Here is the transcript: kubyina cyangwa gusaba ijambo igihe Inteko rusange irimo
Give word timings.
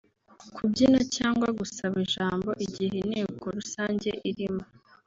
kubyina 0.55 0.99
cyangwa 1.15 1.47
gusaba 1.59 1.95
ijambo 2.05 2.49
igihe 2.65 2.95
Inteko 3.03 3.45
rusange 3.57 4.09
irimo 4.29 4.63